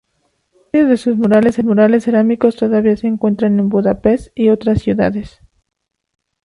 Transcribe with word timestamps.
Varios 0.73 1.05
de 1.05 1.53
sus 1.53 1.63
murales 1.63 2.03
cerámicos 2.05 2.55
todavía 2.55 2.97
se 2.97 3.05
encuentran 3.05 3.59
en 3.59 3.69
Budapest 3.69 4.29
y 4.33 4.49
otras 4.49 4.81
ciudades. 4.81 5.43